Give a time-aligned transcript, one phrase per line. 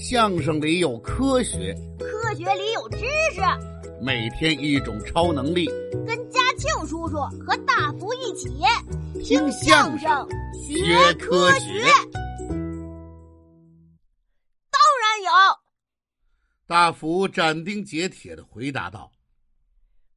[0.00, 2.98] 相声里有科学，科学里有知
[3.34, 3.40] 识。
[4.00, 5.66] 每天一种超能力，
[6.06, 8.48] 跟嘉庆叔叔和大福一起
[9.24, 10.08] 听相声
[10.54, 11.82] 学科学。
[14.70, 15.32] 当然有。
[16.68, 19.10] 大福斩钉截铁的回答道：“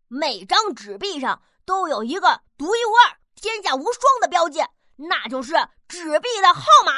[0.07, 4.59] 每张纸币上都有一个独一无二、天下无双的标记，
[4.95, 5.55] 那就是
[5.87, 6.93] 纸币的号码，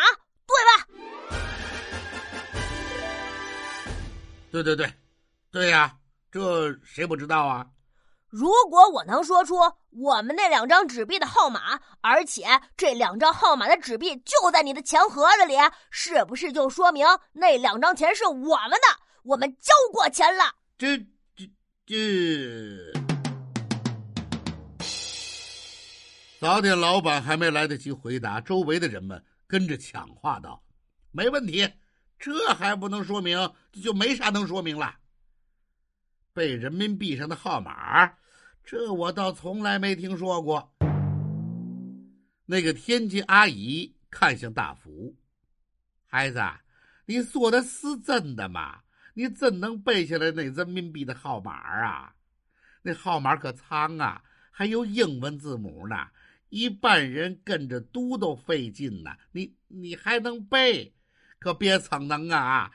[4.54, 4.94] 对对对，
[5.50, 5.98] 对呀，
[6.32, 7.66] 这谁不知道啊？
[8.30, 9.56] 如果我能说出
[9.90, 12.46] 我们那两张纸币的号码，而且
[12.78, 15.56] 这两张号码的纸币就在你的钱盒子里，
[15.90, 19.00] 是不是就说明那两张钱是我们的？
[19.24, 20.44] 我们交过钱了？
[20.78, 21.00] 这
[21.36, 21.50] 这
[21.88, 22.94] 这，
[26.40, 30.62] 早点老板还没来得及回答，周围的人们跟着抢话道
[31.10, 31.68] ：“没问题。”
[32.24, 33.38] 这还不能说明，
[33.74, 34.96] 就没啥能说明了。
[36.32, 38.14] 背人民币上的号码，
[38.64, 40.74] 这我倒从来没听说过。
[42.46, 45.18] 那个天津阿姨看向大福，
[46.08, 46.42] 孩子，
[47.08, 48.84] 你说的是真的吗？
[49.16, 52.16] 你真能背下来那人民币的号码啊？
[52.84, 56.08] 那号码可长啊，还有英文字母呢，
[56.48, 59.12] 一般人跟着读都费劲呢。
[59.34, 60.96] 你你还能背？
[61.44, 62.72] 可别逞能啊！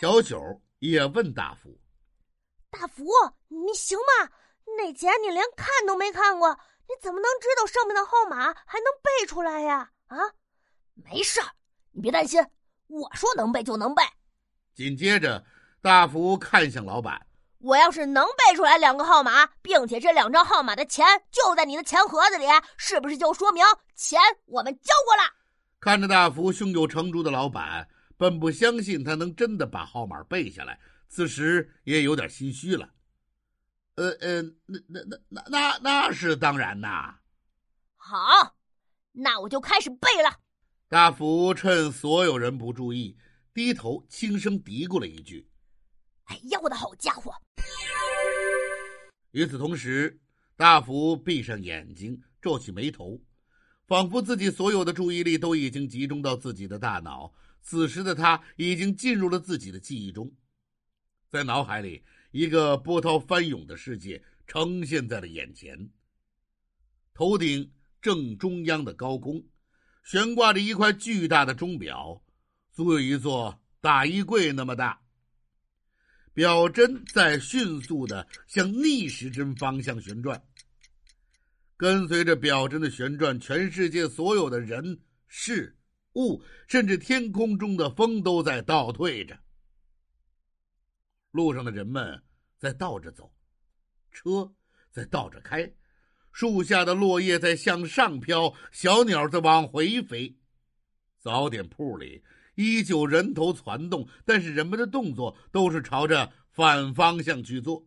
[0.00, 0.40] 小九
[0.78, 1.76] 也问大福
[2.70, 3.04] ：“大福，
[3.48, 4.30] 你行吗？
[4.78, 10.16] 那钱你连看都没看过，你怎么能知道上面的号码，还能背出来呀？”啊，
[10.94, 11.48] 没事儿，
[11.90, 12.40] 你别担心，
[12.86, 14.04] 我说能背就能背。
[14.72, 15.44] 紧接着，
[15.82, 17.26] 大福看向老板
[17.58, 23.64] ：“我要是能背出来两个号码，并且这两张号码的钱就在你的钱盒子里，是不是就说明
[23.96, 25.22] 钱我们交过了？”
[25.84, 32.94] 看着大福胸有成竹的老板，本不相信他能真的把号码背下来，此时也有点心虚了。
[33.96, 37.16] 呃呃，那那那那那那是当然呐。
[37.96, 38.56] 好，
[39.12, 40.40] 那我就开始背了。
[40.88, 43.18] 大福趁所有人不注意，
[43.52, 45.46] 低头轻声嘀咕了一句
[46.24, 47.30] ：“哎呀，我的好家伙！”
[49.32, 50.18] 与此同时，
[50.56, 53.20] 大福闭上眼睛，皱起眉头。
[53.86, 60.32] 仿佛自己所有的注意力都已经集中到自己的大脑，此时的他已经进入了自己的记忆中，
[61.30, 65.90] 在脑海里，一个波涛翻涌的世界呈现在了眼前。
[67.12, 69.44] 头顶正中央的高空，
[70.02, 72.22] 悬挂着一块巨大的钟表，
[72.72, 75.00] 足有一座大衣柜那么大。
[76.32, 80.42] 表针在迅速的向逆时针方向旋转。
[81.84, 85.76] 跟随着表针的旋转，全世界所有的人事
[86.14, 89.38] 物，甚至天空中的风都在倒退着。
[91.30, 92.22] 路上的人们
[92.56, 93.30] 在倒着走，
[94.10, 94.50] 车
[94.92, 95.70] 在倒着开，
[96.32, 100.34] 树下的落叶在向上飘，小鸟在往回飞。
[101.20, 102.24] 早点铺里
[102.54, 107.86] 依旧人头攒动，但是人们的动作都是朝着反方向去做。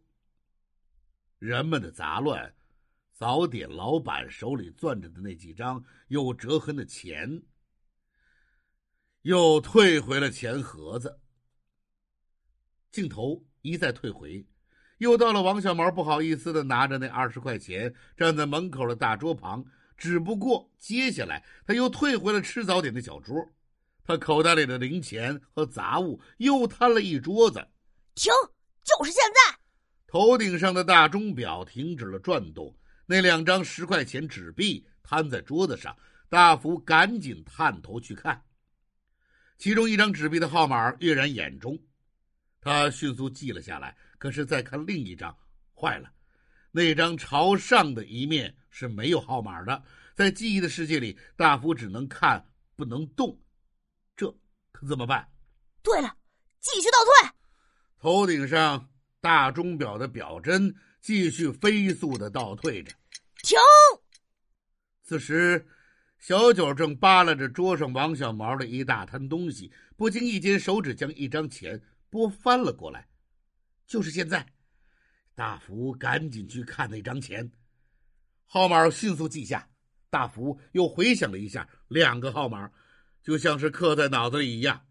[1.39, 2.53] 人们的杂乱。
[3.17, 7.41] 早点老板手里攥着的那几张有折痕的钱，
[9.23, 11.19] 又退回了钱盒子。
[12.91, 14.45] 镜头一再退回，
[14.99, 19.65] 又到了王小毛不好意思的拿着那二十块钱站在门口的大桌旁。
[19.97, 23.35] 只不过接下来他又退回了吃早点的小桌，
[24.03, 27.67] 他口袋里的零钱和杂物又摊了一桌子。
[28.13, 28.31] 停！
[28.83, 29.57] 就是现在！
[30.05, 32.77] 头顶上的大钟表停止了转动。
[33.09, 35.97] 那两张十块钱纸币摊在桌子上，
[36.27, 38.43] 大福赶紧探头去看。
[39.57, 41.79] 其中一张纸币的号码跃然眼中，
[42.59, 43.95] 他迅速记了下来。
[44.17, 45.33] 可是再看另一张，
[45.73, 46.11] 坏了，
[46.69, 49.81] 那张朝上的一面是没有号码的。
[50.13, 52.45] 在记忆的世界里，大福只能看
[52.75, 53.39] 不能动，
[54.17, 54.29] 这
[54.73, 55.25] 可怎么办？
[55.81, 56.13] 对了，
[56.59, 57.31] 继续倒退。
[57.99, 58.89] 头顶上
[59.21, 60.75] 大钟表的表针。
[61.07, 62.91] 继续飞速的倒退着，
[63.41, 63.57] 停。
[65.05, 65.65] 此时，
[66.19, 73.07] 小九正扒拉着桌上王小毛的一大摊东西，不经意间手指将一张钱拨翻了过来。
[73.85, 74.45] 就是现在，
[75.33, 77.49] 大福赶紧去看那张钱，
[78.45, 79.69] 号码迅速记下。
[80.09, 82.69] 大福又回想了一下，两个号码，
[83.23, 84.85] 就像是刻在脑子里一样。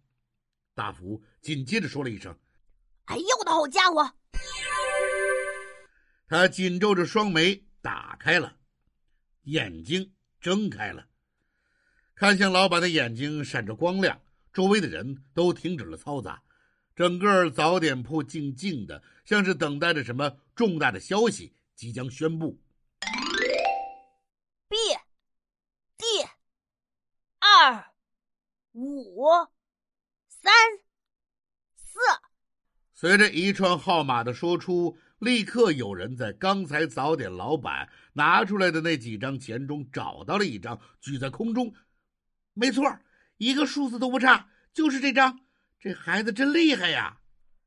[0.74, 2.34] 大福紧接着说了一声
[3.04, 4.14] ：“哎呦，我的好家伙！”
[6.28, 8.56] 他紧皱着双眉，打开了
[9.42, 11.06] 眼睛，睁开了，
[12.16, 14.20] 看向老板的眼睛闪着光亮，
[14.52, 16.42] 周围的人都停止了嘈杂，
[16.96, 22.60] 整个早点铺静静的，像是等待着什么重大的消息即将宣布。
[24.68, 24.76] B、
[25.96, 26.04] D、
[27.38, 27.92] 二、
[28.72, 29.28] 五、
[30.26, 30.52] 三、
[32.98, 41.74] 随着一串号码的说出，立刻有人在刚才早点老板拿出来的那几张钱中找到了一张，举在空中。
[42.54, 42.98] 没错，
[43.36, 45.40] 一个数字都不差，就是这张。
[45.78, 47.20] 这孩子真厉害呀！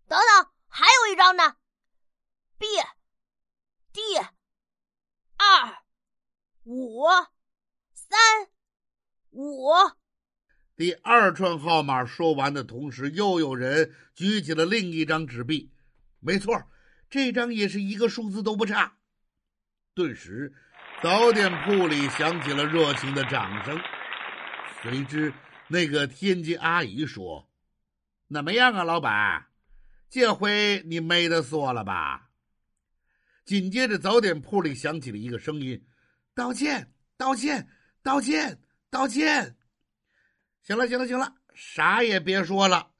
[0.08, 1.58] 等等，还有一张呢。
[2.58, 2.66] B、
[3.94, 4.02] D、
[5.38, 5.84] 二、
[6.64, 7.04] 五、
[7.94, 8.18] 三、
[9.30, 9.70] 五。
[10.80, 15.70] 第二串号码说完的同时，又有人举起了另一张纸币。
[16.22, 16.58] 没错，
[17.10, 18.94] 这张也是一个数字都不差。
[19.94, 20.54] 顿时，
[21.04, 23.78] 早点铺里响起了热情的掌声。
[24.82, 25.34] 随之，
[25.68, 27.50] 那个天津阿姨说
[28.34, 29.48] ：“怎么样啊，老板？
[30.10, 32.30] 这回你没得说了吧？”
[33.44, 35.86] 紧接着，早点铺里响起了一个声音
[36.34, 37.68] ：“道歉，道歉，
[38.02, 39.58] 道歉，道歉。”
[40.62, 42.92] 行了，行了，行了，啥也别说了。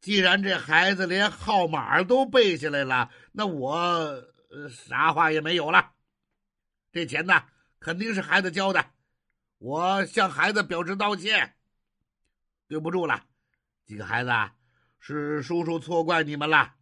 [0.00, 4.24] 既然这孩子连号码都背下来了，那我
[4.68, 5.92] 啥话也没有了。
[6.90, 7.44] 这钱呢，
[7.78, 8.84] 肯定是孩子交的。
[9.58, 11.54] 我向孩子表示道歉，
[12.66, 13.24] 对不住了，
[13.86, 14.30] 几个孩子，
[14.98, 16.74] 是叔叔错怪你们了。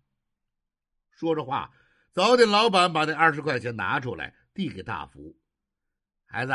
[1.12, 1.70] 说着话，
[2.12, 5.36] 早点老板把那二十块钱拿出来，递给大福。
[6.24, 6.54] 孩子，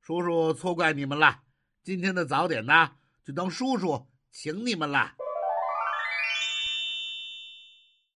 [0.00, 1.42] 叔叔错怪你们了，
[1.82, 2.90] 今天的早点呢，
[3.24, 5.14] 就当叔叔请你们了。